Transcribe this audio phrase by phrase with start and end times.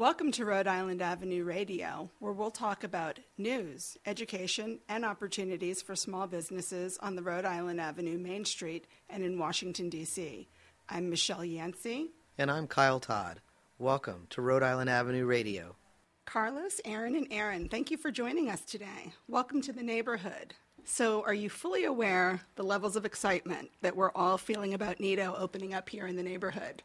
[0.00, 5.94] Welcome to Rhode Island Avenue Radio, where we'll talk about news, education, and opportunities for
[5.94, 10.48] small businesses on the Rhode Island Avenue Main Street and in Washington, D.C.
[10.88, 12.12] I'm Michelle Yancey.
[12.38, 13.42] And I'm Kyle Todd.
[13.78, 15.76] Welcome to Rhode Island Avenue Radio.
[16.24, 19.12] Carlos, Aaron, and Aaron, thank you for joining us today.
[19.28, 20.54] Welcome to the neighborhood.
[20.82, 25.34] So, are you fully aware the levels of excitement that we're all feeling about Nido
[25.36, 26.82] opening up here in the neighborhood?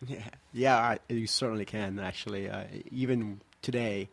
[0.06, 1.98] Yeah, yeah, I, you certainly can.
[1.98, 4.08] Actually, uh, even today,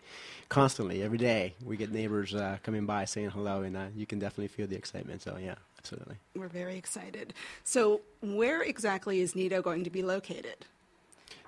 [0.50, 4.19] constantly, every day, we get neighbors uh, coming by saying hello, and uh, you can
[4.19, 5.21] definitely feel the excitement.
[5.21, 6.15] So, yeah, absolutely.
[6.36, 7.33] We're very excited.
[7.63, 10.65] So, where exactly is Nido going to be located?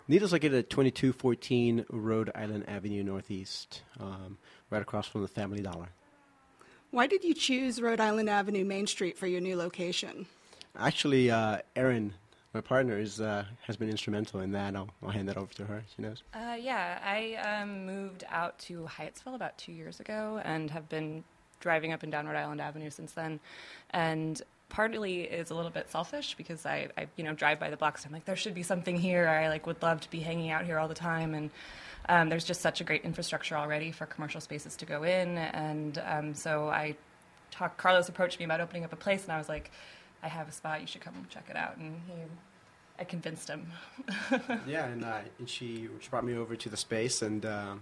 [0.08, 4.38] Nido's located at 2214 Rhode Island Avenue Northeast, um,
[4.70, 5.90] right across from the Family Dollar.
[6.92, 10.26] Why did you choose Rhode Island Avenue Main Street for your new location?
[10.78, 12.14] Actually, uh, Erin
[12.54, 14.76] my partner is uh, has been instrumental in that.
[14.76, 15.84] I'll, I'll hand that over to her.
[15.96, 16.24] She knows.
[16.34, 21.24] Uh, yeah, I um, moved out to Hyattsville about two years ago and have been
[21.60, 23.40] driving up and down Rhode Island Avenue since then.
[23.92, 27.78] And partly is a little bit selfish because I, I you know drive by the
[27.78, 28.06] blocks.
[28.06, 29.28] I'm like there should be something here.
[29.28, 31.50] I like would love to be hanging out here all the time and.
[32.10, 36.02] Um, there's just such a great infrastructure already for commercial spaces to go in, and
[36.06, 36.96] um, so I
[37.52, 37.78] talked.
[37.78, 39.72] Carlos approached me about opening up a place, and I was like,
[40.28, 40.82] I have a spot.
[40.82, 41.78] You should come check it out.
[41.78, 42.14] And he,
[43.00, 43.72] I convinced him.
[44.68, 47.76] yeah, and, uh, and she she brought me over to the space, and uh,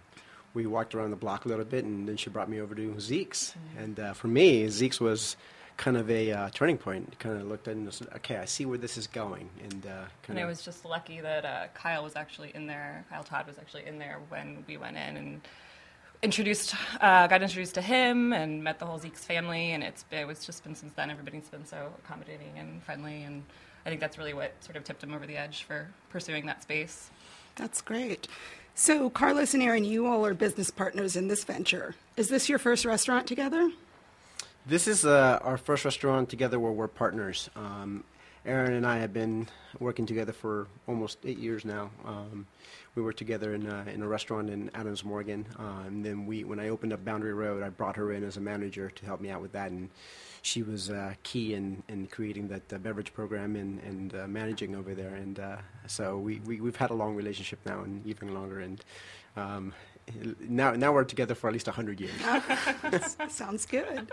[0.53, 2.99] we walked around the block a little bit, and then she brought me over to
[2.99, 3.49] Zeke's.
[3.51, 3.83] Mm-hmm.
[3.83, 5.38] And uh, for me, Zeke's was
[5.77, 7.17] kind of a uh, turning point.
[7.17, 10.05] Kind of looked at and said, "Okay, I see where this is going." And uh,
[10.27, 13.05] and I was just lucky that uh, Kyle was actually in there.
[13.09, 15.41] Kyle Todd was actually in there when we went in and
[16.26, 20.28] introduced, uh, got introduced to him and met the whole Zeke's family, and it's it
[20.28, 21.09] was just been since then.
[21.09, 23.44] Everybody's been so accommodating and friendly, and
[23.86, 26.64] I think that's really what sort of tipped him over the edge for pursuing that
[26.64, 27.12] space.
[27.56, 28.28] That's great.
[28.73, 31.96] So, Carlos and Aaron, you all are business partners in this venture.
[32.18, 33.72] Is this your first restaurant together?
[34.66, 37.52] This is uh, our first restaurant together where we're partners.
[37.56, 38.03] Um,
[38.45, 39.47] Aaron and I have been
[39.79, 41.89] working together for almost eight years now.
[42.06, 42.45] Um,
[42.94, 46.44] we worked together in, uh, in a restaurant in Adams Morgan, uh, and then we,
[46.44, 49.19] when I opened up Boundary Road, I brought her in as a manager to help
[49.19, 49.89] me out with that, and
[50.44, 54.75] she was uh, key in, in creating that uh, beverage program and, and uh, managing
[54.75, 55.16] over there.
[55.16, 55.57] And uh,
[55.88, 58.59] so we, we we've had a long relationship now, and even longer.
[58.59, 58.85] And
[59.35, 59.73] um,
[60.39, 62.13] now now we're together for at least hundred years.
[63.28, 64.11] Sounds good.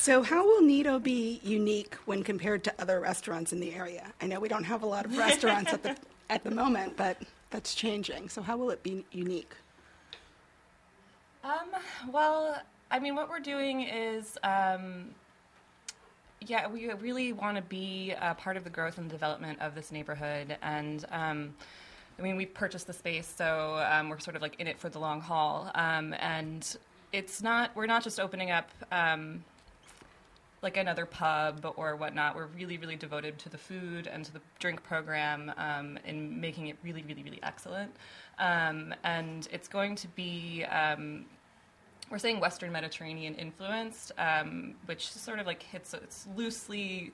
[0.00, 4.14] So, how will Nido be unique when compared to other restaurants in the area?
[4.22, 5.94] I know we don't have a lot of restaurants at the
[6.30, 7.18] at the moment, but
[7.50, 8.30] that's changing.
[8.30, 9.52] So, how will it be unique?
[11.44, 11.68] Um,
[12.10, 15.10] well, I mean, what we're doing is, um,
[16.40, 19.92] yeah, we really want to be a part of the growth and development of this
[19.92, 21.54] neighborhood, and um,
[22.18, 24.88] I mean, we purchased the space, so um, we're sort of like in it for
[24.88, 26.78] the long haul, um, and
[27.12, 29.44] it's not we're not just opening up um,
[30.62, 32.36] like another pub or whatnot.
[32.36, 36.66] We're really, really devoted to the food and to the drink program um, and making
[36.66, 37.94] it really, really, really excellent.
[38.38, 41.24] Um, and it's going to be, um,
[42.10, 47.12] we're saying Western Mediterranean influenced, um, which sort of like hits, it's loosely,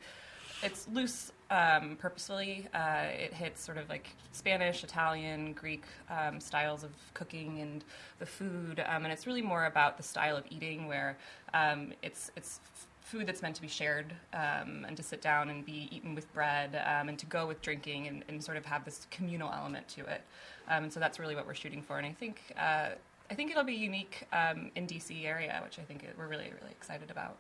[0.63, 2.67] it's loose um, purposefully.
[2.75, 7.85] Uh, it hits sort of like Spanish, Italian, Greek um, styles of cooking and
[8.19, 11.17] the food, um, and it's really more about the style of eating, where
[11.55, 12.61] um, it's it's
[13.07, 16.33] food that's meant to be shared um, and to sit down and be eaten with
[16.35, 19.87] bread um, and to go with drinking and, and, sort of have this communal element
[19.87, 20.23] to it.
[20.69, 21.99] Um, and so that's really what we're shooting for.
[21.99, 22.89] And I think uh,
[23.31, 26.51] I think it'll be unique um, in DC area, which I think it, we're really
[26.61, 27.37] really excited about.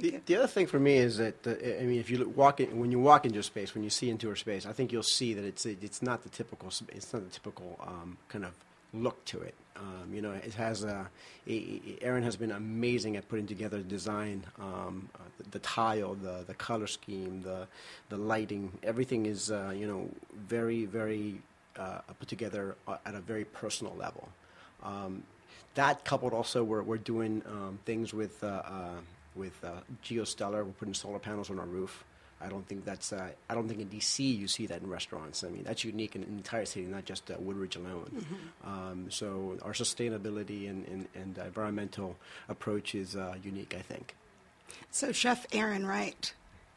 [0.00, 2.60] The, the, other thing for me is that uh, I mean, if you look, walk
[2.60, 4.90] in, when you walk into a space, when you see into a space, I think
[4.92, 8.52] you'll see that it's it's not the typical it's not the typical um, kind of
[9.02, 9.54] look to it.
[9.76, 11.06] Um, you know, it has a,
[12.00, 16.44] Aaron has been amazing at putting together the design, um, uh, the, the, tile, the
[16.46, 17.66] the color scheme, the
[18.08, 18.72] the lighting.
[18.82, 20.08] Everything is uh, you know
[20.48, 21.40] very very
[21.78, 24.28] uh, put together uh, at a very personal level.
[24.82, 25.22] Um,
[25.74, 28.94] that coupled also, we're we're doing um, things with uh, uh,
[29.34, 29.62] with
[30.02, 30.64] GeoStellar.
[30.64, 32.04] We're putting solar panels on our roof.
[32.40, 33.12] I don't think that's.
[33.12, 35.42] Uh, I don't think in DC you see that in restaurants.
[35.42, 38.10] I mean, that's unique in, in the entire city, not just uh, Woodridge alone.
[38.14, 38.68] Mm-hmm.
[38.68, 42.16] Um, so our sustainability and, and, and environmental
[42.48, 44.14] approach is uh, unique, I think.
[44.90, 46.34] So, Chef Aaron Wright,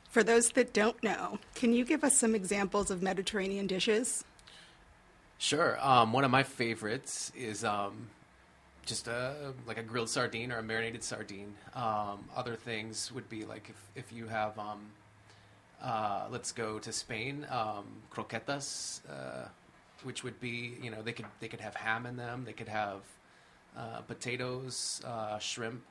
[0.09, 4.23] for those that don't know, can you give us some examples of Mediterranean dishes?
[5.39, 5.77] Sure.
[5.81, 8.09] Um, one of my favorites is um,
[8.85, 11.53] just a like a grilled sardine or a marinated sardine.
[11.73, 14.81] Um, other things would be like if if you have um,
[15.83, 17.45] uh, let's go to Spain.
[17.49, 19.01] Um, croquetas.
[19.09, 19.47] Uh,
[20.03, 22.67] which would be you know they could they could have ham in them, they could
[22.67, 23.01] have
[23.77, 25.83] uh, potatoes, uh, shrimp.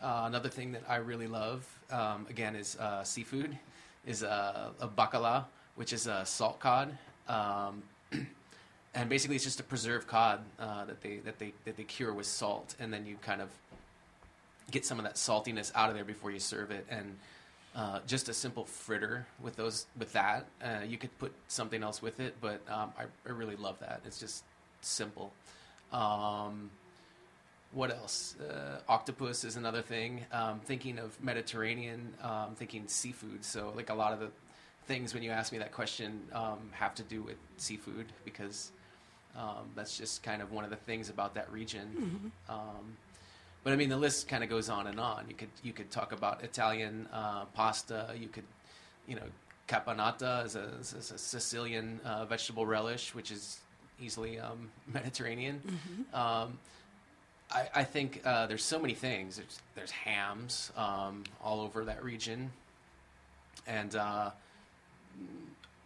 [0.00, 3.58] Uh, another thing that I really love um, again is seafood,
[4.06, 5.44] is uh, a bacala,
[5.74, 6.96] which is a salt cod.
[7.28, 7.82] Um,
[8.94, 12.26] and basically, it's just a preserved cod that they that they that they cure with
[12.26, 13.48] salt, and then you kind of
[14.70, 16.86] get some of that saltiness out of there before you serve it.
[16.90, 17.18] And
[17.78, 22.02] uh, just a simple fritter with those with that, uh, you could put something else
[22.02, 24.00] with it, but um, I, I really love that.
[24.04, 24.42] It's just
[24.80, 25.32] simple.
[25.92, 26.70] Um,
[27.70, 28.34] what else?
[28.40, 30.24] Uh, octopus is another thing.
[30.32, 33.44] Um, thinking of Mediterranean, um, thinking seafood.
[33.44, 34.30] So like a lot of the
[34.88, 38.72] things when you ask me that question um, have to do with seafood because
[39.36, 42.32] um, that's just kind of one of the things about that region.
[42.48, 42.96] Um,
[43.64, 45.26] but I mean, the list kind of goes on and on.
[45.28, 48.14] You could you could talk about Italian uh, pasta.
[48.18, 48.44] You could,
[49.06, 49.22] you know,
[49.68, 53.60] caponata is a, is a Sicilian uh, vegetable relish, which is
[54.00, 55.60] easily um, Mediterranean.
[56.14, 56.58] Um,
[57.50, 59.36] I, I think uh, there's so many things.
[59.36, 62.50] There's, there's hams um, all over that region,
[63.66, 64.30] and uh,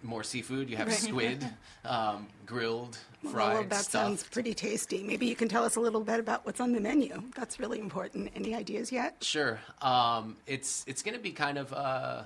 [0.03, 0.69] more seafood.
[0.71, 0.97] You have Right.
[0.97, 1.49] squid,
[1.85, 5.03] um, grilled, Well, fried, of that sounds pretty tasty.
[5.03, 7.31] Maybe you can tell us a little bit about what's on the menu.
[7.35, 8.31] That's really important.
[8.35, 9.23] Any ideas yet?
[9.23, 9.61] Sure.
[9.81, 12.23] Um, it's it's going to be kind of uh,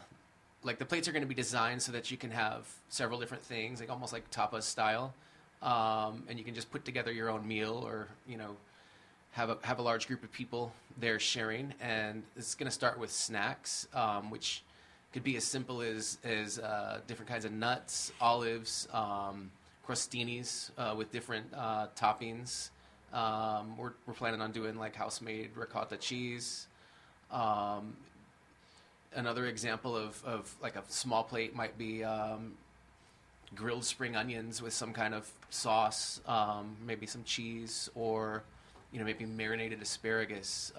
[0.62, 3.44] like the plates are going to be designed so that you can have several different
[3.44, 5.14] things, like almost like tapas style,
[5.62, 8.56] um, and you can just put together your own meal, or you know,
[9.32, 11.74] have a have a large group of people there sharing.
[11.80, 14.62] And it's going to start with snacks, um, which
[15.16, 19.50] could be as simple as as uh, different kinds of nuts, olives, um,
[19.88, 22.68] crostinis uh, with different uh, toppings.
[23.14, 26.66] Um, we're, we're planning on doing like house made ricotta cheese.
[27.30, 27.96] Um,
[29.14, 32.52] another example of, of like a small plate might be um,
[33.54, 38.42] grilled spring onions with some kind of sauce, um, maybe some cheese, or
[38.92, 40.74] you know maybe marinated asparagus.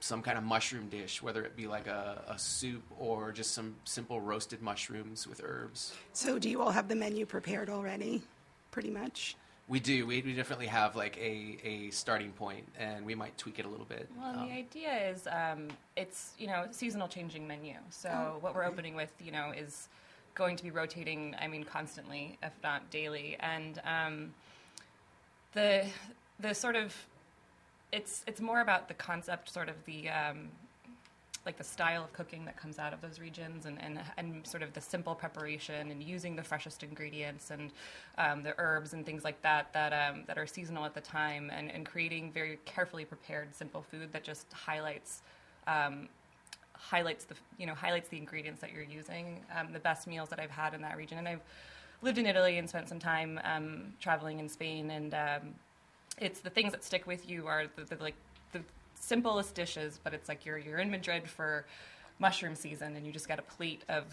[0.00, 3.74] Some kind of mushroom dish, whether it be like a, a soup or just some
[3.84, 5.92] simple roasted mushrooms with herbs.
[6.12, 8.22] So, do you all have the menu prepared already?
[8.70, 9.34] Pretty much.
[9.66, 10.06] We do.
[10.06, 13.68] We, we definitely have like a, a starting point, and we might tweak it a
[13.68, 14.08] little bit.
[14.16, 17.74] Well, Um, the idea is um, it's you know seasonal changing menu.
[17.90, 18.72] So Oh, what we're okay.
[18.72, 19.88] opening with you know is
[20.36, 21.34] going to be rotating.
[21.40, 23.36] I mean, constantly, if not daily.
[23.40, 24.34] And um,
[25.54, 25.86] the
[26.38, 26.94] the sort of
[27.92, 30.48] it's it's more about the concept, sort of the um,
[31.48, 34.62] like the style of cooking that comes out of those regions and, and, and sort
[34.62, 37.70] of the simple preparation and using the freshest ingredients and
[38.18, 41.50] um, the herbs and things like that that, um, that are seasonal at the time
[41.54, 45.22] and, and creating very carefully prepared simple food that just highlights
[45.66, 46.08] um,
[46.74, 49.40] highlights the you know highlights the ingredients that you're using.
[49.58, 51.40] Um, the best meals that I've had in that region and I've
[52.02, 55.54] lived in Italy and spent some time um, traveling in Spain and um,
[56.20, 58.14] it's the things that stick with you are the, the like
[58.52, 58.60] the
[58.94, 61.64] simplest dishes, but it's like you're you're in Madrid for
[62.18, 64.04] mushroom season and you just get a plate of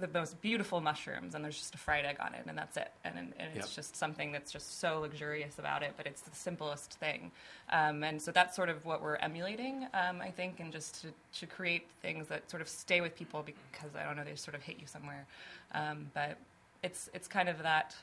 [0.00, 2.92] the most beautiful mushrooms and there's just a fried egg on it and that's it.
[3.04, 3.74] And, and, and it's Yep.
[3.74, 7.32] just something that's just so luxurious about it but it's the simplest thing.
[7.72, 11.08] Um, and so that's sort of what we're emulating um, i think and just to,
[11.40, 14.54] to create things that sort of stay with people because i don't know they sort
[14.54, 15.26] of hit you somewhere.
[15.72, 16.38] Um, but
[16.82, 17.94] it's it's kind of that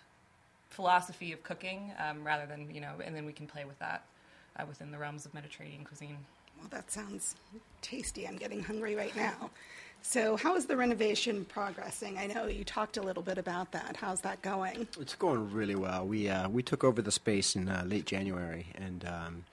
[0.76, 4.04] philosophy of cooking um, rather than you know and then we can play with that
[4.58, 6.18] uh, within the realms of mediterranean cuisine
[6.60, 7.36] Well, that sounds
[7.82, 8.28] tasty.
[8.28, 9.50] I'm getting hungry right now.
[10.02, 12.18] So, how is the renovation progressing?
[12.20, 13.98] I know you talked a little bit about that.
[13.98, 14.88] How's that going?
[15.00, 16.06] It's going really well.
[16.06, 19.44] We uh, we took over the space in uh, late January, and um,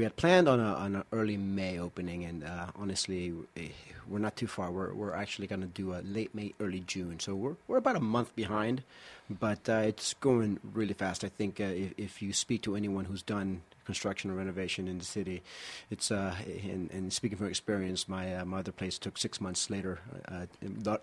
[0.00, 2.24] we had planned on a on an early May opening.
[2.24, 3.68] And uh, honestly, eh,
[4.08, 4.70] we're not too far.
[4.70, 7.20] We're we're actually going to do a late May, early June.
[7.20, 8.82] So we're we're about a month behind,
[9.28, 11.22] but uh, it's going really fast.
[11.22, 14.96] I think uh, if, if you speak to anyone who's done construction or renovation in
[14.96, 15.42] the city,
[15.90, 19.68] it's uh, and, and speaking from experience, my uh, my other place took six months
[19.68, 20.46] later, uh,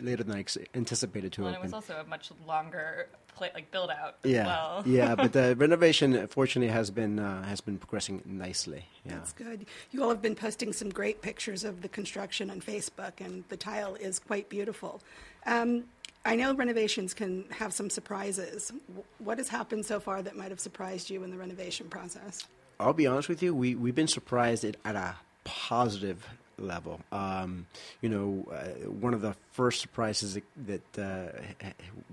[0.02, 3.72] later than I anticipated to well, and it was also a much longer play, like
[3.72, 8.22] build out Yeah, well yeah, but the renovation, fortunately, has been uh, has been progressing
[8.26, 8.86] nicely.
[9.06, 9.66] Yeah, That's good.
[9.92, 13.58] You all have been posting some great pictures of the construction on Facebook, and the
[13.58, 15.02] tile is quite beautiful.
[15.46, 15.86] Um,
[16.26, 18.74] I know renovations can have some surprises.
[19.20, 22.46] What has happened so far that might have surprised you in the renovation process?
[22.80, 23.56] I'll be honest with you.
[23.56, 27.00] We we've been surprised at, at a positive level.
[27.12, 27.68] Um,
[28.02, 31.40] you know, uh, one of the first surprises that, uh,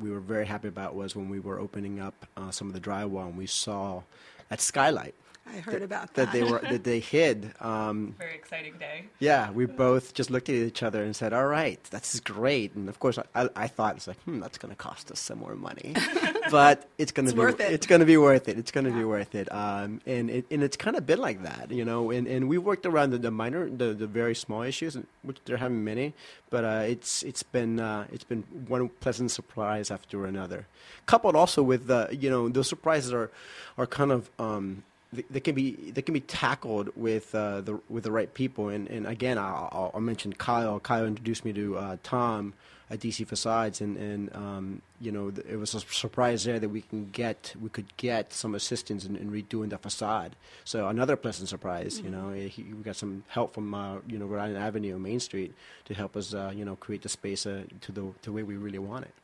[0.00, 2.80] we were very happy about was when we were opening up uh, some of the
[2.80, 4.02] drywall and we saw
[4.48, 5.14] that skylight.
[5.46, 6.26] I heard about that.
[6.26, 7.52] that they were that they hid.
[7.60, 9.06] Um, Very exciting day.
[9.18, 12.88] yeah, we both just looked at each other and said, "All right, that's great." And
[12.88, 15.54] of course, I, I thought it's like, "Hmm, that's going to cost us some more
[15.54, 15.94] money,"
[16.50, 17.72] but it's going to be worth it.
[17.72, 18.58] it's going to be worth it.
[18.58, 19.52] It's going to be worth it.
[19.52, 22.10] Um, and it, and it's kind of been like that, you know.
[22.10, 25.58] And, and we worked around the, the minor, the, the very small issues, which there
[25.58, 26.14] haven't many,
[26.50, 30.66] but uh, it's it's been uh, it's been one pleasant surprise after another,
[31.06, 33.30] coupled also with the you know those surprises are
[33.76, 34.30] are kind of.
[34.38, 34.82] Um,
[35.30, 38.88] they can be they can be tackled with uh, the with the right people and
[38.88, 40.78] and again I'll, I'll- mention Kyle.
[40.80, 42.52] Kyle introduced me to uh, Tom
[42.90, 46.82] at DC Facades and and um, you know it was a surprise there that we
[46.82, 50.36] can get we could get some assistance in, in redoing the facade.
[50.64, 52.00] So another pleasant surprise.
[52.00, 55.20] You know he, we got some help from uh, you know Rhode Island Avenue, Main
[55.20, 55.54] Street,
[55.86, 58.42] to help us uh, you know create the space uh, to the to the way
[58.42, 59.14] we really want it.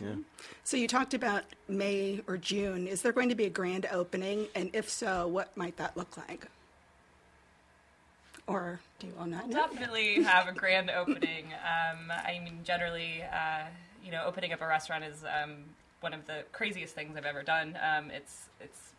[0.00, 0.14] Yeah.
[0.64, 2.86] So you talked about May or June.
[2.86, 4.48] Is there going to be a grand opening?
[4.54, 6.46] And if so, what might that look like?
[8.46, 9.56] Or do you all not know?
[9.56, 11.46] Definitely have a grand opening.
[11.46, 13.64] Um, I mean, generally, uh,
[14.04, 15.64] you know, opening up a restaurant is um,
[16.00, 17.76] one of the craziest things I've ever done.
[17.82, 18.92] Um, it's it's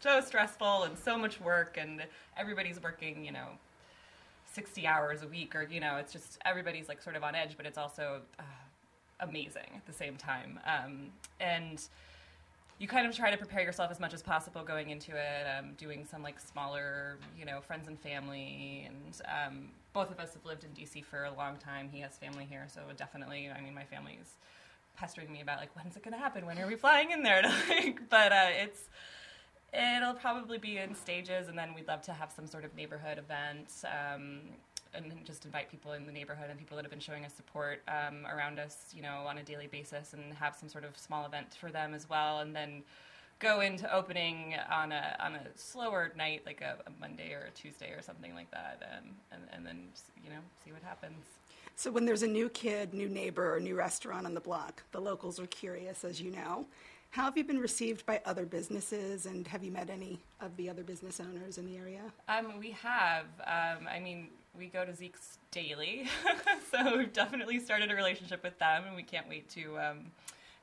[0.00, 2.02] so stressful and so much work, and
[2.36, 3.46] everybody's working, you know,
[4.52, 7.56] sixty hours a week, or you know, it's just everybody's like sort of on edge,
[7.56, 8.42] but it's also uh,
[9.28, 10.60] amazing at the same time.
[10.66, 11.80] Um, and
[12.78, 15.72] you kind of try to prepare yourself as much as possible going into it, um,
[15.78, 18.88] doing some like smaller, you know, friends and family.
[18.88, 21.88] And um, both of us have lived in DC for a long time.
[21.92, 24.36] He has family here, so definitely, I mean, my family is
[24.96, 26.46] pestering me about like, when's it going to happen?
[26.46, 27.42] When are we flying in there?
[28.10, 28.88] But uh, it's
[29.72, 33.18] it'll probably be in stages, and then we'd love to have some sort of neighborhood
[33.18, 33.72] event.
[33.84, 34.40] Um,
[34.94, 37.82] and just invite people in the neighborhood and people that have been showing us support
[37.88, 41.26] um, around us, you know, on a daily basis, and have some sort of small
[41.26, 42.82] event for them as well, and then
[43.40, 47.50] go into opening on a on a slower night, like a, a Monday or a
[47.50, 49.88] Tuesday or something like that, um, and and then
[50.22, 51.24] you know see what happens.
[51.76, 55.00] So when there's a new kid, new neighbor, or new restaurant on the block, the
[55.00, 56.66] locals are curious, as you know.
[57.10, 60.68] How have you been received by other businesses, and have you met any of the
[60.68, 62.00] other business owners in the area?
[62.28, 63.26] Um, we have.
[63.46, 66.08] Um, I mean, we go to Zeke's daily,
[66.70, 69.98] so we've definitely started a relationship with them, and we can't wait to um,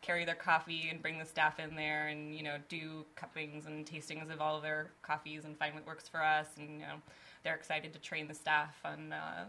[0.01, 3.85] carry their coffee and bring the staff in there, and you know, do cuppings and
[3.85, 6.47] tastings of all of their coffees and find what works for us.
[6.57, 6.95] And you know,
[7.43, 9.45] they're excited to train the staff on, uh,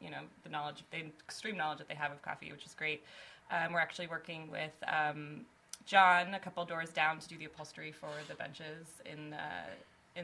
[0.00, 3.02] you know, the knowledge, the extreme knowledge that they have of coffee, which is great.
[3.50, 4.72] Um, we're actually working with.
[4.86, 5.46] Um,
[5.86, 9.66] John, a couple doors down, to do the upholstery for the benches in uh,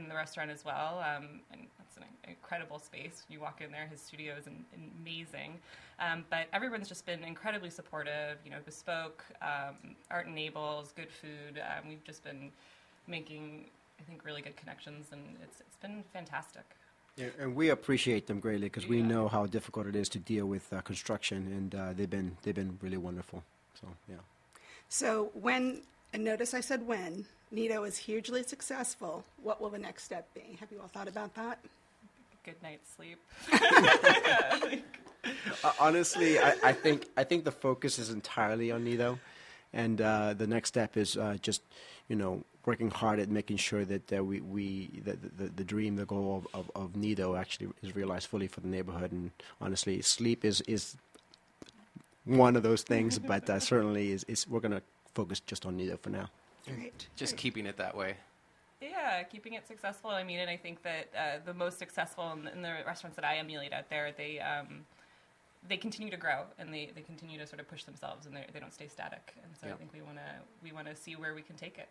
[0.03, 1.05] in the restaurant as well.
[1.05, 3.25] Um, and that's an incredible space.
[3.29, 4.65] You walk in there, his studio is an,
[5.01, 5.59] amazing.
[5.99, 8.39] Um, but everyone's just been incredibly supportive.
[8.45, 11.59] You know, bespoke um, Art Enables, good food.
[11.59, 12.51] Um, we've just been
[13.07, 13.67] making,
[13.99, 16.65] I think, really good connections, and it's it's been fantastic.
[17.17, 20.45] Yeah, and we appreciate them greatly because we know how difficult it is to deal
[20.45, 23.43] with uh, construction, and uh, they've been they've been really wonderful.
[23.81, 24.17] So yeah.
[24.89, 30.05] So when, and notice I said when, Nido is hugely successful, what will the next
[30.05, 30.57] step be?
[30.61, 31.59] Have you all thought about that?
[32.45, 33.19] Good night's sleep.
[35.65, 39.19] Uh, honestly, I, I think I think the focus is entirely on Nido,
[39.73, 41.63] and uh, the next step is uh, just
[42.09, 45.97] you know working hard at making sure that uh, we we the, the the dream,
[45.97, 49.11] the goal of, of, of Nido actually is realized fully for the neighborhood.
[49.11, 50.97] And honestly, sleep is is
[52.25, 54.83] one of those things, but uh, certainly is, is we're gonna
[55.15, 56.29] focus just on Nido for now.
[56.67, 57.07] Great.
[57.17, 57.41] Just Great.
[57.41, 58.17] keeping it that way.
[58.81, 60.11] Yeah, keeping it successful.
[60.11, 63.17] I mean, and I think that uh, the most successful in the, in the restaurants
[63.17, 64.85] that I emulate out there, they um,
[65.69, 68.45] they continue to grow and they, they continue to sort of push themselves and they
[68.53, 69.35] they don't stay static.
[69.43, 69.75] And so Yeah.
[69.75, 70.23] I think we want to
[70.63, 71.89] we want to see where we can take it.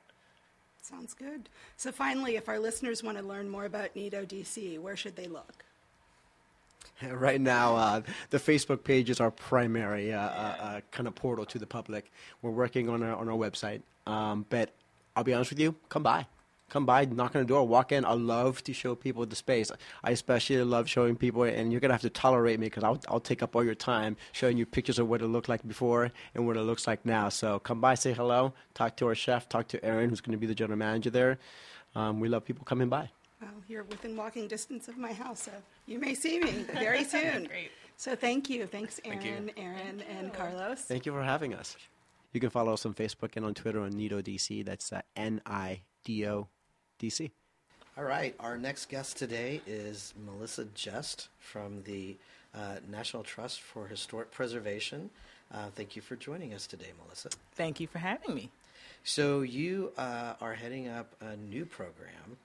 [0.81, 1.49] Sounds good.
[1.77, 5.25] So finally, if our listeners want to learn more about Nido DC, where should they
[5.27, 5.65] look?
[7.11, 11.45] Right now, uh, the Facebook page is our primary uh, uh, uh, kind of portal
[11.45, 12.11] to the public.
[12.41, 14.71] We're working on our on our website, um, but
[15.15, 16.27] I'll be honest with you, come by,
[16.69, 18.05] come by, knock on the door, walk in.
[18.05, 19.71] I love to show people the space.
[20.03, 23.19] I especially love showing people, and you're gonna have to tolerate me because I'll I'll
[23.19, 26.47] take up all your time showing you pictures of what it looked like before and
[26.47, 27.29] what it looks like now.
[27.29, 30.37] So come by, say hello, talk to our chef, talk to Aaron, who's going to
[30.37, 31.39] be the general manager there.
[31.93, 33.09] Um, we love people coming by.
[33.45, 35.51] Well, you're within walking distance of my house, so
[35.85, 37.45] you may see me very soon.
[37.45, 37.71] Great.
[37.97, 38.65] So thank you.
[38.65, 39.31] Thanks, Thank you.
[39.31, 40.81] Aaron, Aaron, and Carlos.
[40.81, 41.77] Thank you for having us.
[42.33, 44.65] You can follow us on Facebook and on Twitter on Nido DC.
[44.65, 46.47] That's uh, N I D O
[46.99, 47.31] D C.
[47.97, 52.17] All right, our next guest today is Melissa Jest from the
[52.53, 55.09] uh, National Trust for Historic Preservation.
[55.53, 57.29] Uh, thank you for joining us today, Melissa.
[57.53, 58.49] Thank you for having me.
[59.05, 62.37] So you uh, are heading up a new program,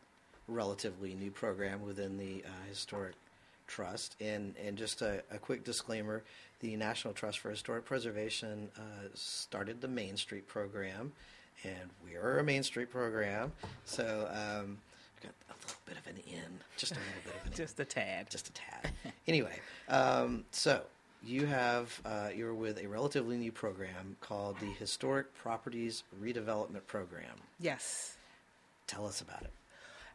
[0.51, 3.15] relatively new program within the uh, Historic
[3.67, 4.17] Trust.
[4.21, 6.23] And, and just a, a quick disclaimer
[6.61, 11.13] the National Trust for Historic Preservation uh, started the Main Street program,
[11.65, 13.51] and we are a Main Street program.
[13.87, 14.77] So um,
[15.17, 17.57] I've got a little bit of an in, just a little bit of an in
[17.57, 18.29] Just a tad.
[18.31, 18.93] just a tad.
[19.27, 20.83] anyway, um, so
[21.25, 27.37] you have uh, you're with a relatively new program called the Historic Properties Redevelopment Program.
[27.59, 28.17] Yes.
[28.87, 29.51] Tell us about it.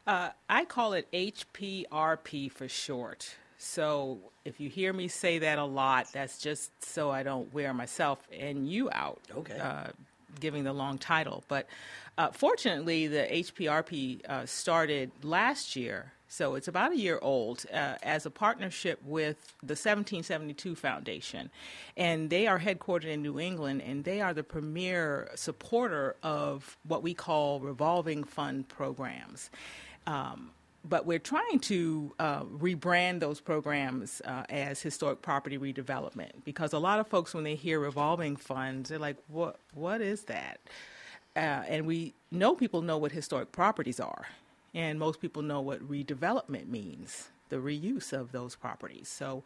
[0.08, 3.36] Uh, I call it HPRP for short.
[3.58, 7.74] So if you hear me say that a lot, that's just so I don't wear
[7.74, 9.20] myself and you out.
[9.36, 9.58] Okay.
[9.58, 9.88] Uh,
[10.40, 11.44] giving the long title.
[11.48, 11.68] But
[12.18, 16.12] uh, fortunately, the HPRP uh, started last year.
[16.28, 21.50] So it's about a year old uh, as a partnership with the 1772 Foundation.
[21.96, 27.04] And they are headquartered in New England, and they are the premier supporter of what
[27.04, 29.50] we call revolving fund programs.
[30.08, 30.52] Um,
[30.88, 36.80] but we're trying to uh, rebrand those programs uh, as historic property redevelopment because a
[36.80, 39.60] lot of folks, when they hear revolving funds, they're like, "What?
[39.74, 40.60] What is that?"
[41.36, 44.28] Uh, and we know people know what historic properties are,
[44.74, 47.30] and most people know what redevelopment means.
[47.50, 49.08] The reuse of those properties.
[49.08, 49.44] So,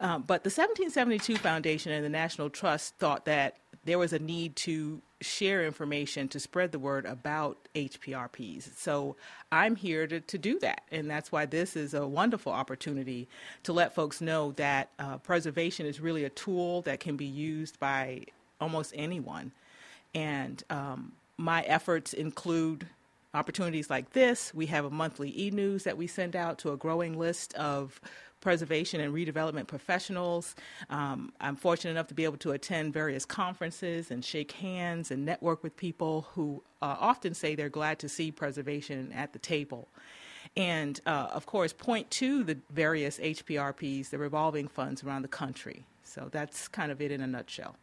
[0.00, 4.56] um, but the 1772 Foundation and the National Trust thought that there was a need
[4.56, 8.76] to share information to spread the word about HPRPs.
[8.76, 9.16] So
[9.50, 10.82] I'm here to, to do that.
[10.90, 13.28] And that's why this is a wonderful opportunity
[13.64, 17.78] to let folks know that uh, preservation is really a tool that can be used
[17.78, 18.24] by
[18.60, 19.52] almost anyone.
[20.14, 22.86] And um, my efforts include
[23.34, 24.52] opportunities like this.
[24.54, 28.00] We have a monthly e news that we send out to a growing list of
[28.42, 30.54] preservation and redevelopment professionals.
[30.90, 35.24] Um, I'm fortunate enough to be able to attend various conferences and shake hands and
[35.24, 39.88] network with people who uh, often say they're glad to see preservation at the table.
[40.56, 45.86] And uh, of course, point to the various HPRPs, the revolving funds around the country.
[46.04, 47.76] So that's kind of it in a nutshell.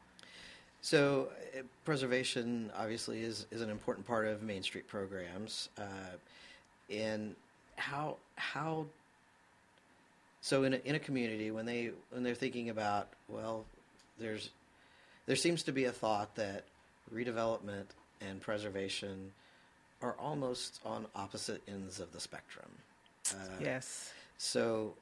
[0.82, 5.70] So uh, preservation obviously is, is an important part of Main Street programs.
[5.78, 5.84] Uh,
[6.90, 7.36] and
[7.78, 8.86] how how
[10.42, 13.66] so in a, in a community when they when they're thinking about well
[14.18, 14.50] there's
[15.26, 16.64] there seems to be a thought that
[17.14, 17.86] redevelopment
[18.22, 19.32] and preservation
[20.02, 22.70] are almost on opposite ends of the spectrum.
[23.32, 24.12] Uh, Yes.
[24.38, 24.94] So,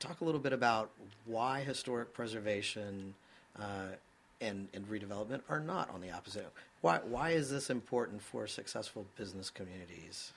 [0.00, 0.90] talk a little bit about
[1.24, 3.14] why historic preservation
[3.58, 3.94] uh,
[4.40, 6.50] and, and redevelopment are not on the opposite.
[6.80, 10.32] Why, why is this important for successful business communities?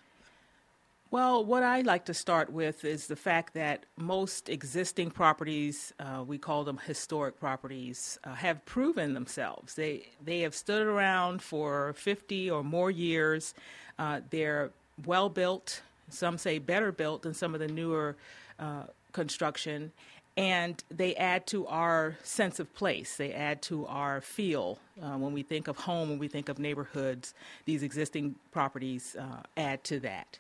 [1.14, 6.24] Well, what I like to start with is the fact that most existing properties, uh,
[6.26, 9.76] we call them historic properties, uh, have proven themselves.
[9.76, 13.54] They they have stood around for 50 or more years.
[14.00, 14.72] Uh, they're
[15.06, 15.84] well built.
[16.10, 18.16] Some say better built than some of the newer
[18.58, 19.92] uh, construction,
[20.36, 23.18] and they add to our sense of place.
[23.18, 24.80] They add to our feel.
[25.00, 29.44] Uh, when we think of home, when we think of neighborhoods, these existing properties uh,
[29.56, 30.40] add to that.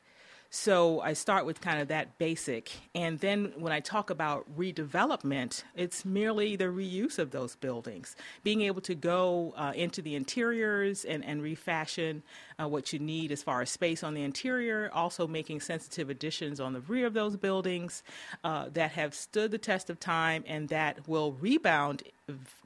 [0.55, 2.71] So I start with kind of that basic.
[2.93, 8.61] And then when I talk about redevelopment, it's merely the reuse of those buildings, being
[8.61, 12.21] able to go uh, into the interiors and, and refashion
[12.61, 16.59] uh, what you need as far as space on the interior, also making sensitive additions
[16.59, 18.03] on the rear of those buildings
[18.43, 22.03] uh, that have stood the test of time and that will rebound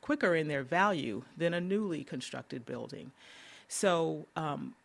[0.02, 3.14] quicker in their value than a newly constructed building.
[3.70, 4.76] So, um,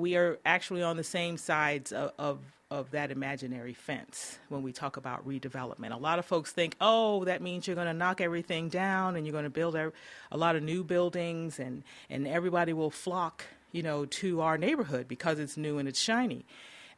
[0.00, 2.38] we are actually on the same sides of, of,
[2.70, 5.92] of, that imaginary fence when we talk about redevelopment.
[5.92, 9.26] A lot of folks think, oh, that means you're going to knock everything down and
[9.26, 9.92] you're going to build a,
[10.30, 15.08] a lot of new buildings and, and everybody will flock, you know, to our neighborhood
[15.08, 16.44] because it's new and it's shiny.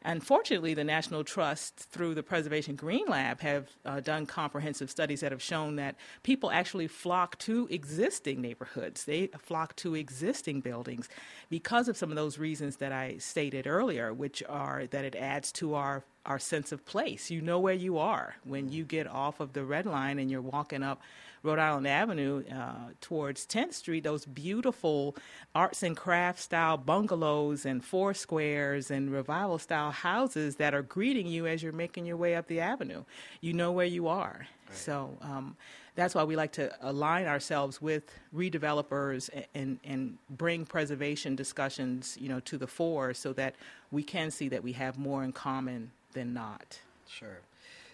[0.05, 5.33] Unfortunately, the National Trust, through the Preservation Green Lab, have uh, done comprehensive studies that
[5.33, 9.05] have shown that people actually flock to existing neighborhoods.
[9.05, 11.09] They flock to existing buildings
[11.51, 15.51] because of some of those reasons that I stated earlier, which are that it adds
[15.53, 17.31] to our our sense of place.
[17.31, 20.43] You know where you are when you get off of the red line and you're
[20.43, 21.01] walking up
[21.43, 25.17] Rhode Island Avenue uh, towards 10th Street, those beautiful
[25.55, 31.27] arts and crafts style bungalows and four squares and revival style houses that are greeting
[31.27, 33.05] you as you're making your way up the avenue.
[33.41, 34.47] You know where you are.
[34.69, 34.77] Right.
[34.77, 35.57] So um,
[35.95, 38.03] that's why we like to align ourselves with
[38.35, 43.55] redevelopers and, and, and bring preservation discussions, you know, to the fore so that
[43.91, 46.79] we can see that we have more in common than not.
[47.09, 47.39] Sure.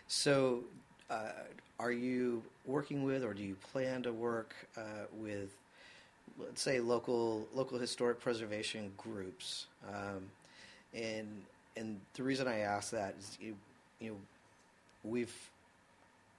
[0.08, 0.64] So,
[1.10, 1.30] uh,
[1.78, 5.56] are you working with, or do you plan to work uh, with
[6.38, 10.22] let's say local local historic preservation groups, um,
[10.92, 11.42] and
[11.76, 13.56] and the reason I ask that is you
[14.00, 14.16] you know
[15.04, 15.34] we've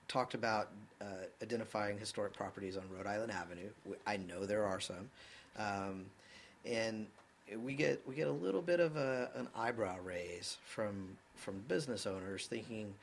[0.08, 0.70] talked about
[1.02, 1.06] uh,
[1.42, 3.70] identifying historic properties on Rhode Island Avenue.
[4.06, 5.10] I know there are some,
[5.58, 6.06] um,
[6.66, 7.08] and
[7.64, 12.06] we get we get a little bit of a, an eyebrow raise from from business
[12.06, 12.94] owners thinking,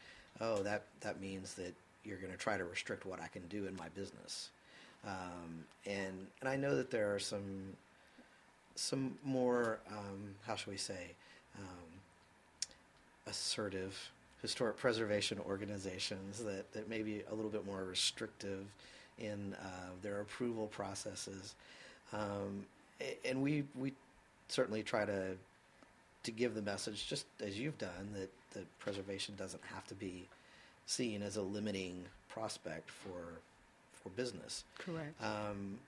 [0.41, 3.67] oh that that means that you're going to try to restrict what I can do
[3.67, 4.51] in my business,
[5.07, 7.77] um, and and I know that there are some
[8.75, 11.15] some more um, how shall we say
[11.59, 12.01] um,
[13.27, 14.11] assertive
[14.43, 18.67] historic preservation organizations that, that may be a little bit more restrictive
[19.19, 21.55] in uh, their approval processes.
[22.13, 22.67] Um,
[23.25, 23.93] and we, we
[24.49, 25.37] certainly try to,
[26.23, 30.29] to give the message, just as you've done, that, that preservation doesn't have to be
[30.87, 33.41] seen as a limiting prospect for,
[33.93, 34.65] for business.
[34.79, 35.21] Correct.
[35.23, 35.79] Um,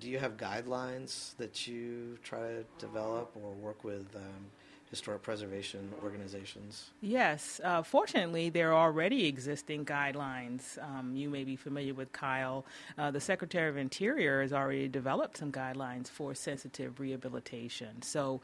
[0.00, 4.46] do you have guidelines that you try to develop or work with um,
[4.90, 6.90] historic preservation organizations?
[7.00, 10.82] Yes, uh, fortunately, there are already existing guidelines.
[10.82, 12.64] Um, you may be familiar with Kyle.
[12.98, 18.02] Uh, the Secretary of Interior has already developed some guidelines for sensitive rehabilitation.
[18.02, 18.40] So,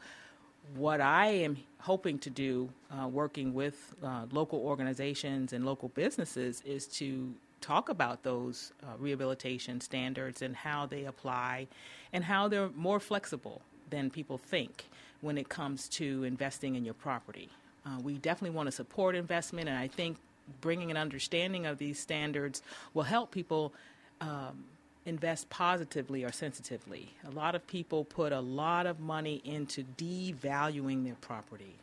[0.75, 6.61] what I am hoping to do, uh, working with uh, local organizations and local businesses,
[6.65, 11.67] is to talk about those uh, rehabilitation standards and how they apply
[12.13, 14.85] and how they're more flexible than people think
[15.21, 17.49] when it comes to investing in your property.
[17.85, 20.17] Uh, we definitely want to support investment, and I think
[20.61, 22.61] bringing an understanding of these standards
[22.93, 23.73] will help people
[24.21, 24.63] um,
[25.07, 27.09] invest positively or sensitively.
[27.27, 31.75] A lot of people put a lot of money into devaluing their property.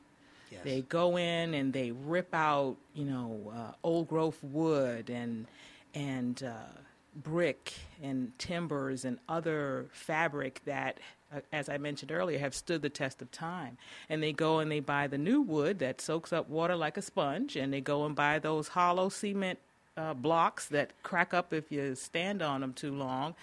[0.50, 0.60] Yes.
[0.62, 5.46] They go in and they rip out, you know, uh, old growth wood and
[5.94, 6.78] and uh,
[7.22, 10.98] brick and timbers and other fabric that,
[11.34, 13.78] uh, as I mentioned earlier, have stood the test of time.
[14.08, 17.02] And they go and they buy the new wood that soaks up water like a
[17.02, 19.58] sponge, and they go and buy those hollow cement
[19.96, 23.34] uh, blocks that crack up if you stand on them too long.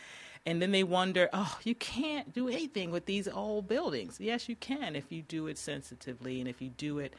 [0.45, 4.19] And then they wonder, oh, you can't do anything with these old buildings.
[4.19, 7.13] Yes, you can if you do it sensitively and if you do it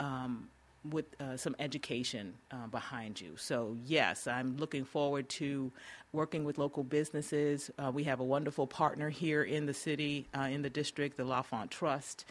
[0.00, 0.48] um,
[0.90, 3.34] with uh, some education uh, behind you.
[3.36, 5.70] So, yes, I'm looking forward to
[6.14, 7.70] working with local businesses.
[7.78, 11.24] Uh, we have a wonderful partner here in the city, uh, in the district, the
[11.24, 12.24] L'Enfant Trust.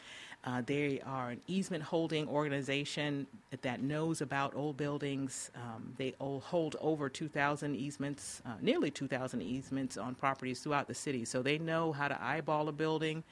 [0.46, 3.26] Uh, they are an easement holding organization
[3.62, 5.50] that knows about old buildings.
[5.56, 11.24] Um, they hold over 2,000 easements, uh, nearly 2,000 easements on properties throughout the city.
[11.24, 13.24] So they know how to eyeball a building.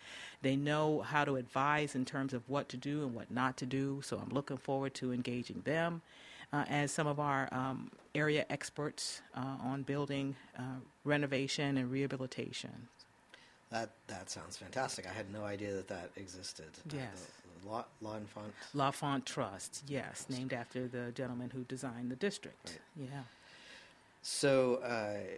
[0.42, 3.66] They know how to advise in terms of what to do and what not to
[3.66, 4.02] do.
[4.04, 6.02] So I'm looking forward to engaging them
[6.54, 10.62] uh, as some of our um, area experts uh, on building uh,
[11.04, 12.88] renovation and rehabilitation.
[13.72, 15.08] That that sounds fantastic.
[15.08, 16.66] I had no idea that that existed.
[16.90, 17.28] Uh, Yes.
[17.62, 18.54] the, the law, law Enfant.
[18.74, 22.80] L'Enfant Trust, yes, named after the gentleman who designed the district.
[22.98, 23.06] Yeah.
[24.24, 25.38] So, uh,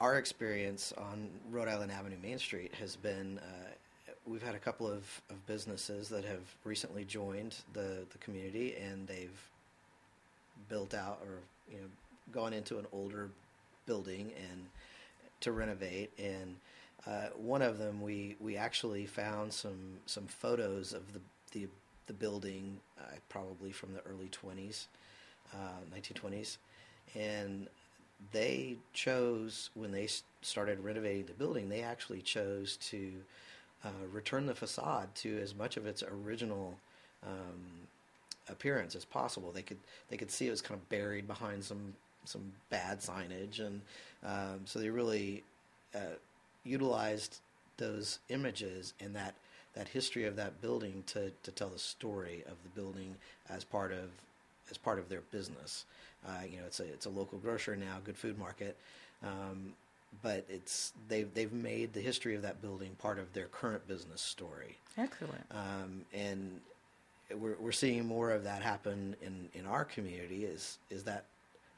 [0.00, 4.86] our experience on Rhode Island Avenue Main Street has been uh, we've had a couple
[4.86, 9.40] of, of businesses that have recently joined the, the community and they've
[10.68, 11.86] built out or you know
[12.32, 13.30] gone into an older
[13.86, 14.66] building and
[15.40, 16.10] to renovate.
[16.18, 16.56] And
[17.06, 21.20] uh, one of them we, we actually found some some photos of the
[21.52, 21.66] the,
[22.06, 24.86] the building uh, probably from the early 20s
[25.54, 26.58] uh, 1920s
[27.14, 27.68] and
[28.32, 30.06] they chose when they
[30.42, 33.12] started renovating the building they actually chose to
[33.82, 36.76] uh, return the facade to as much of its original
[37.26, 37.86] um,
[38.50, 39.78] appearance as possible they could
[40.10, 43.80] they could see it was kind of buried behind some some bad signage and
[44.24, 45.42] um, so they really
[45.94, 46.16] uh,
[46.64, 47.38] utilized
[47.76, 49.34] those images and that
[49.74, 53.14] that history of that building to, to tell the story of the building
[53.48, 54.10] as part of
[54.70, 55.84] as part of their business.
[56.26, 58.76] Uh, you know, it's a it's a local grocer now, good food market,
[59.22, 59.72] um,
[60.22, 64.20] but it's they've they've made the history of that building part of their current business
[64.20, 65.44] story, Excellent.
[65.52, 66.60] um, and
[67.36, 70.44] we're we're seeing more of that happen in, in our community.
[70.44, 71.24] Is is that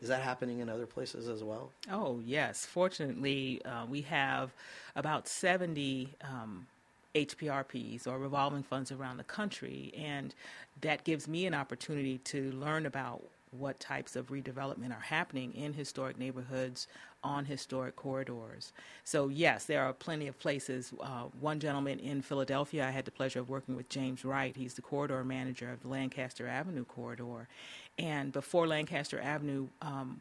[0.01, 1.71] is that happening in other places as well?
[1.91, 2.65] Oh, yes.
[2.65, 4.51] Fortunately, uh, we have
[4.97, 6.67] about 70 um,
[7.15, 10.35] HPRPs or revolving funds around the country, and
[10.81, 15.73] that gives me an opportunity to learn about what types of redevelopment are happening in
[15.73, 16.87] historic neighborhoods
[17.23, 18.73] on historic corridors.
[19.05, 20.93] So, yes, there are plenty of places.
[21.01, 24.57] Uh, one gentleman in Philadelphia, I had the pleasure of working with James Wright.
[24.57, 27.49] He's the corridor manager of the Lancaster Avenue corridor.
[27.99, 30.21] And before Lancaster Avenue um,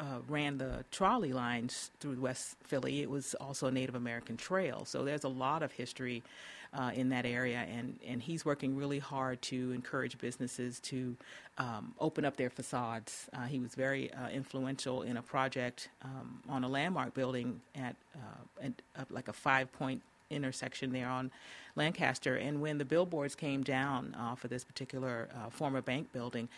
[0.00, 4.84] uh, ran the trolley lines through West Philly, it was also a Native American trail.
[4.84, 6.22] So there's a lot of history
[6.74, 11.16] uh, in that area, and, and he's working really hard to encourage businesses to
[11.58, 13.28] um, open up their facades.
[13.32, 17.96] Uh, he was very uh, influential in a project um, on a landmark building at,
[18.14, 21.30] uh, at like a five point intersection there on
[21.76, 22.36] Lancaster.
[22.36, 26.48] And when the billboards came down uh, for this particular uh, former bank building,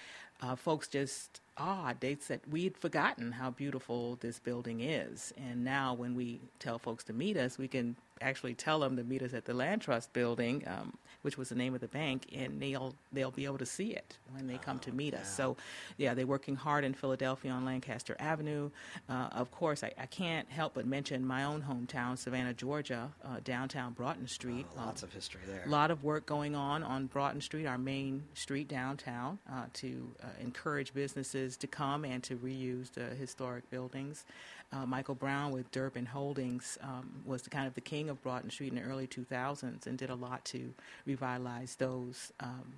[0.41, 2.01] uh, folks just odd.
[2.01, 7.05] They said we'd forgotten how beautiful this building is, and now when we tell folks
[7.05, 10.13] to meet us, we can actually tell them to meet us at the Land Trust
[10.13, 13.67] building, um, which was the name of the bank, and they'll they'll be able to
[13.67, 15.35] see it when they come to Oh, meet us.
[15.35, 15.57] So,
[15.97, 18.71] yeah, they're working hard in Philadelphia on Lancaster Avenue.
[19.09, 23.41] Uh, of course, I, I can't help but mention my own hometown, Savannah, Georgia, uh,
[23.43, 24.67] downtown Broughton Street.
[24.77, 25.65] Oh, lots Um, of history there.
[25.65, 30.13] a lot of work going on on Broughton Street, our main street downtown, uh, to
[30.23, 34.25] uh, encourage businesses to come and to reuse the historic buildings.
[34.73, 38.51] Uh, Michael Brown with Durbin Holdings um, was the kind of the king of Broughton
[38.51, 40.75] Street in the early 2000s and did a lot to
[41.07, 42.33] revitalize those.
[42.41, 42.75] Um,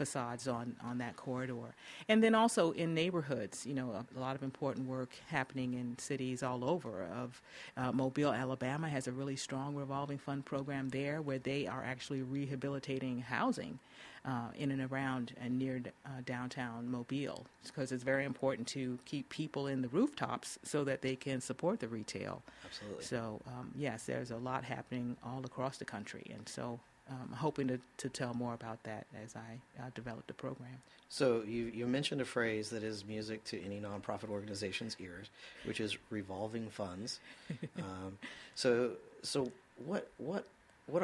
[0.00, 1.74] facades on, on that corridor.
[2.08, 5.98] And then also in neighborhoods, you know, a, a lot of important work happening in
[5.98, 7.04] cities all over.
[7.14, 7.42] Of
[7.76, 12.22] uh, Mobile, Alabama has a really strong revolving fund program there where they are actually
[12.22, 13.78] rehabilitating housing
[14.24, 19.28] uh, in and around and near uh, downtown Mobile because it's very important to keep
[19.28, 22.42] people in the rooftops so that they can support the retail.
[22.64, 23.04] Absolutely.
[23.04, 26.30] So, um, yes, there's a lot happening all across the country.
[26.34, 26.80] And so
[27.10, 30.82] um, hoping to, to tell more about that as I uh, develop the program.
[31.08, 35.28] So you, you mentioned a phrase that is music to any nonprofit organization's ears,
[35.64, 37.18] which is revolving funds.
[37.78, 38.18] um,
[38.54, 39.50] so so
[39.84, 40.59] what what what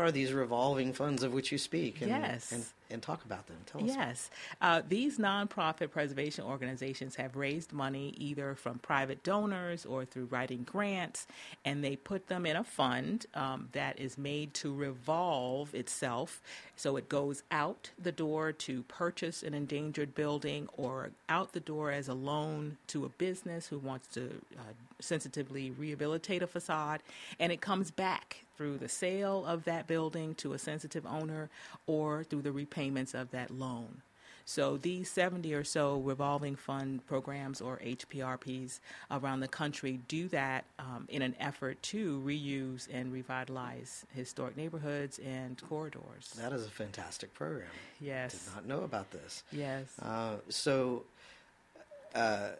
[0.06, 2.00] are these revolving funds of which you speak?
[2.00, 2.52] And, Yes.
[2.52, 3.56] and, and talk about them.
[3.66, 3.88] Tell us.
[3.88, 4.30] Yes.
[4.60, 10.62] Uh, these nonprofit preservation organizations have raised money either from private donors or through writing
[10.64, 11.26] grants,
[11.64, 16.40] and they put them in a fund um, that is made to revolve itself.
[16.76, 21.90] So it goes out the door to purchase an endangered building or out the door
[21.90, 24.62] as a loan to a business who wants to uh,
[25.00, 27.00] sensitively rehabilitate a facade,
[27.40, 31.48] and it comes back through the sale of that building to a sensitive owner
[31.86, 34.02] or through the repayments of that loan.
[34.48, 38.78] So these 70 or so revolving fund programs or HPRPs
[39.10, 45.18] around the country do that um, in an effort to reuse and revitalize historic neighborhoods
[45.18, 46.32] and corridors.
[46.38, 47.66] That is a fantastic program.
[48.00, 48.44] Yes.
[48.44, 49.42] Did not know about this.
[49.50, 49.86] Yes.
[50.00, 51.02] Uh, so,
[52.14, 52.50] uh,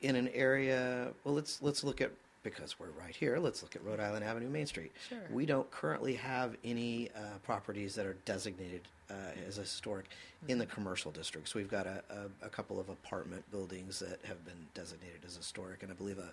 [0.00, 3.38] in an area, well, let's let's look at because we're right here.
[3.38, 4.92] Let's look at Rhode Island Avenue, Main Street.
[5.08, 5.18] Sure.
[5.30, 9.14] We don't currently have any uh, properties that are designated uh,
[9.46, 10.06] as historic
[10.48, 11.54] in the commercial districts.
[11.54, 15.82] We've got a, a, a couple of apartment buildings that have been designated as historic,
[15.82, 16.32] and I believe a,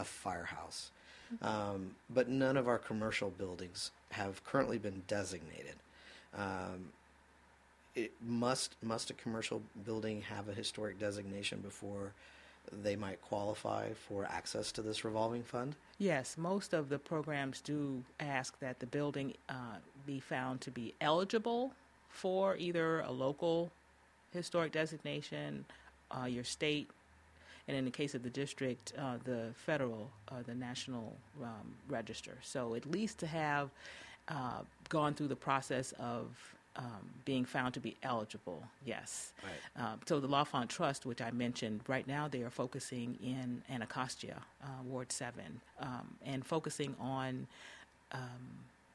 [0.00, 0.90] a firehouse.
[1.42, 5.76] Um, but none of our commercial buildings have currently been designated.
[6.36, 6.90] Um,
[7.94, 12.12] it must must a commercial building have a historic designation before
[12.82, 15.74] they might qualify for access to this revolving fund?
[15.98, 20.94] Yes, most of the programs do ask that the building uh, be found to be
[21.00, 21.72] eligible
[22.08, 23.70] for either a local
[24.32, 25.64] historic designation,
[26.10, 26.88] uh, your state,
[27.68, 32.38] and in the case of the district, uh, the federal, uh, the national um, register.
[32.42, 33.70] So at least to have
[34.28, 36.26] uh, gone through the process of
[36.76, 39.32] um, being found to be eligible, yes.
[39.42, 39.84] Right.
[39.84, 44.42] Um, so the L'Enfant Trust, which I mentioned, right now they are focusing in Anacostia,
[44.62, 47.46] uh, Ward 7, um, and focusing on
[48.12, 48.20] um,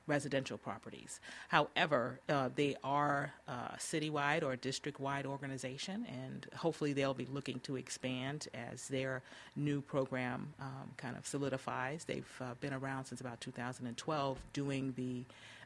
[0.07, 1.19] residential properties.
[1.49, 7.75] However, uh, they are a citywide or district-wide organization, and hopefully they'll be looking to
[7.75, 9.21] expand as their
[9.55, 12.05] new program um, kind of solidifies.
[12.05, 15.23] They've uh, been around since about 2012 doing the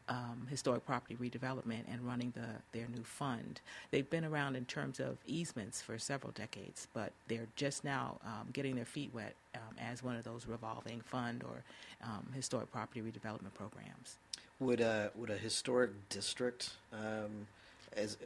[0.09, 3.61] um, historic property redevelopment and running the, their new fund.
[3.91, 8.47] They've been around in terms of easements for several decades, but they're just now um,
[8.51, 11.63] getting their feet wet um, as one of those revolving fund or
[12.03, 14.17] um, historic property redevelopment programs.
[14.59, 17.47] Would a would a historic district, um,
[17.95, 18.17] as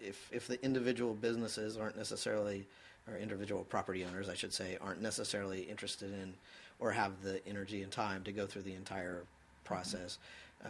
[0.00, 2.66] if if the individual businesses aren't necessarily
[3.10, 6.34] or individual property owners, I should say, aren't necessarily interested in
[6.78, 9.24] or have the energy and time to go through the entire
[9.64, 10.18] process,
[10.64, 10.68] uh,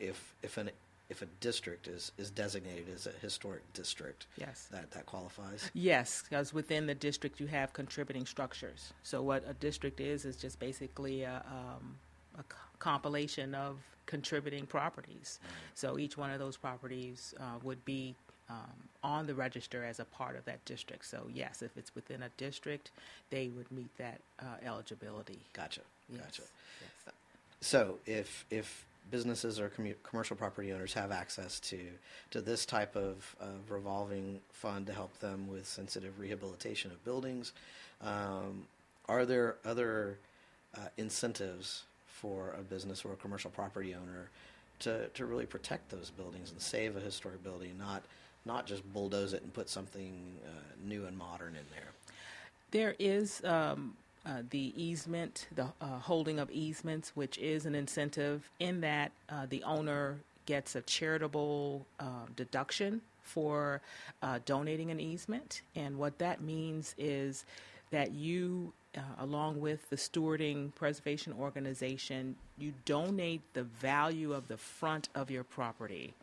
[0.00, 0.70] if if an
[1.08, 4.66] if a district is, is designated as a historic district, Yes.
[4.72, 5.70] that that qualifies.
[5.72, 8.92] Yes, because within the district you have contributing structures.
[9.04, 11.96] So what a district is is just basically a, um,
[12.36, 15.38] a c- compilation of contributing properties.
[15.74, 18.16] So each one of those properties uh, would be
[18.50, 18.56] um,
[19.04, 21.04] on the register as a part of that district.
[21.04, 22.90] So yes, if it's within a district,
[23.30, 25.38] they would meet that uh, eligibility.
[25.52, 25.82] Gotcha.
[26.10, 26.42] Yes, Gotcha.
[26.80, 27.14] yes.
[27.60, 31.78] So if if businesses or commu- commercial property owners have access to
[32.30, 33.34] to this type of,
[33.68, 37.52] revolving fund to help them with sensitive rehabilitation of buildings,
[38.02, 38.64] um,
[39.08, 40.18] are there other
[40.76, 44.30] uh, incentives for a business or a commercial property owner
[44.78, 48.02] to, to really protect those buildings and save a historic building, not
[48.44, 50.50] not just bulldoze it and put something uh,
[50.86, 51.90] new and modern in there?
[52.70, 58.50] There is um, uh, the easement, the uh, holding of easements, which is an incentive
[58.58, 63.80] in that uh, the owner gets a charitable uh, deduction for
[64.22, 65.62] uh, donating an easement.
[65.74, 67.44] And what that means is
[67.90, 74.56] that you, uh, along with the stewarding preservation organization, you donate the value of the
[74.56, 76.14] front of your property.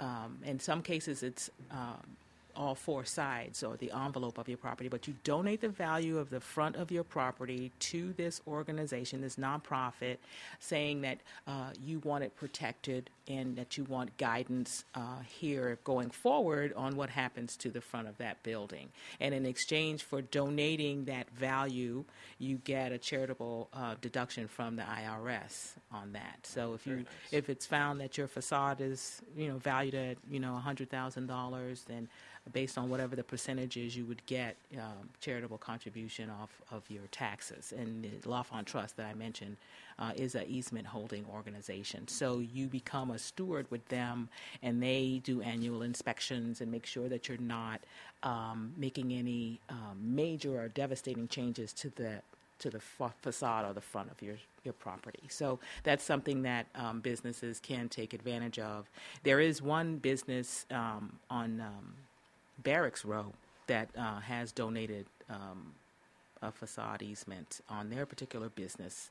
[0.00, 2.16] Um, in some cases, it's um,
[2.56, 6.30] all four sides or the envelope of your property, but you donate the value of
[6.30, 10.18] the front of your property to this organization, this nonprofit,
[10.60, 16.10] saying that uh, you want it protected and that you want guidance uh, here going
[16.10, 18.88] forward on what happens to the front of that building.
[19.20, 22.04] And in exchange for donating that value,
[22.38, 26.40] you get a charitable uh, deduction from the IRS on that.
[26.42, 30.40] So if you if it's found that your facade is you know valued at you
[30.40, 32.08] know hundred thousand dollars, then
[32.52, 37.06] based on whatever the percentage is, you would get um, charitable contribution off of your
[37.12, 37.72] taxes.
[37.76, 39.56] And the L'Enfant Trust that I mentioned
[39.98, 42.08] uh, is an easement holding organization.
[42.08, 44.28] So you become a steward with them,
[44.62, 47.80] and they do annual inspections and make sure that you're not
[48.24, 52.22] um, making any um, major or devastating changes to the
[52.58, 55.22] to the fa- facade or the front of your, your property.
[55.28, 58.88] So that's something that um, businesses can take advantage of.
[59.24, 61.94] There is one business um, on um,
[62.62, 63.32] Barracks Row
[63.66, 65.72] that uh, has donated um,
[66.42, 69.10] a facade easement on their particular business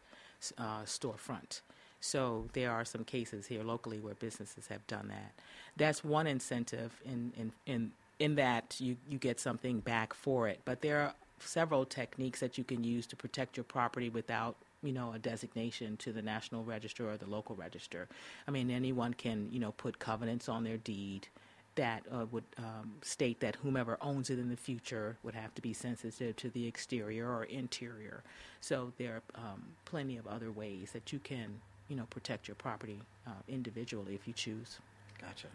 [0.58, 1.62] uh, storefront.
[2.00, 5.34] So there are some cases here locally where businesses have done that.
[5.78, 10.60] That's one incentive in, in, in, in that you, you get something back for it.
[10.66, 14.92] But there are several techniques that you can use to protect your property without you
[14.92, 18.08] know a designation to the national register or the local register
[18.48, 21.28] i mean anyone can you know put covenants on their deed
[21.76, 25.62] that uh, would um, state that whomever owns it in the future would have to
[25.62, 28.24] be sensitive to the exterior or interior.
[28.60, 32.56] So there are um, plenty of other ways that you can, you know, protect your
[32.56, 34.80] property uh, individually if you choose.
[35.22, 35.48] Gotcha.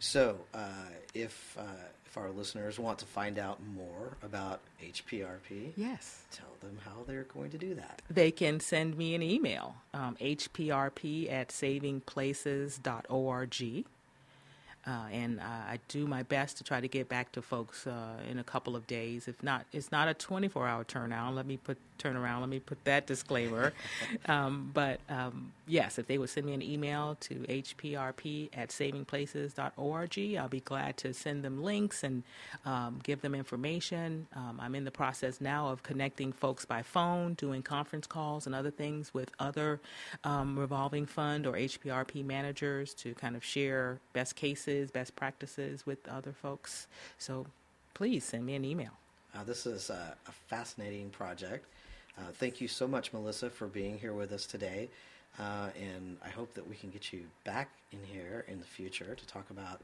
[0.00, 0.58] So, uh,
[1.14, 1.62] if uh,
[2.04, 6.20] if our listeners want to find out more about HPRP, Yes.
[6.30, 8.02] tell them how they're going to do that.
[8.10, 13.84] They can send me an email, um, hprp at savingplaces.org.
[14.86, 18.18] Uh, and uh, I do my best to try to get back to folks uh,
[18.30, 19.28] in a couple of days.
[19.28, 21.34] If not, it's not a 24-hour turnaround.
[21.34, 22.40] Let me put turnaround.
[22.40, 23.72] Let me put that disclaimer.
[24.26, 30.36] um, but um, yes, if they would send me an email to hprp at savingplaces.org,
[30.38, 32.22] I'll be glad to send them links and
[32.64, 34.26] um, give them information.
[34.34, 38.54] Um, I'm in the process now of connecting folks by phone, doing conference calls and
[38.54, 39.80] other things with other
[40.24, 46.06] um, revolving fund or HPRP managers to kind of share best cases, best practices with
[46.08, 46.86] other folks.
[47.18, 47.46] So
[47.94, 48.90] please send me an email.
[49.34, 51.66] Uh, this is a, a fascinating project.
[52.18, 54.88] Uh, thank you so much, Melissa, for being here with us today.
[55.38, 59.14] Uh, and I hope that we can get you back in here in the future
[59.14, 59.80] to talk about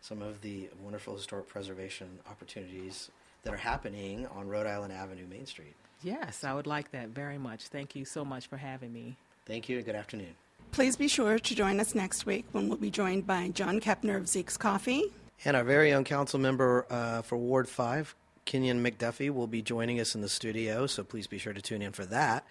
[0.00, 3.10] some of the wonderful historic preservation opportunities
[3.42, 5.74] that are happening on Rhode Island Avenue, Main Street.
[6.02, 7.68] Yes, I would like that very much.
[7.68, 9.16] Thank you so much for having me.
[9.46, 10.34] Thank you and good afternoon.
[10.72, 14.16] Please be sure to join us next week when we'll be joined by John Kepner
[14.16, 15.04] of Zeke's Coffee.
[15.44, 18.14] And our very own council member uh, for Ward 5,
[18.46, 21.82] Kenyan McDuffie, will be joining us in the studio, so please be sure to tune
[21.82, 22.46] in for that.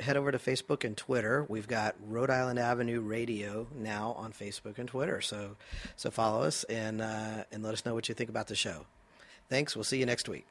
[0.00, 1.44] Head over to Facebook and Twitter.
[1.48, 5.56] We've got Rhode Island Avenue Radio now on Facebook and Twitter, so
[5.96, 8.86] so follow us and uh, and let us know what you think about the show.
[9.48, 9.76] Thanks.
[9.76, 10.46] We'll see you next week.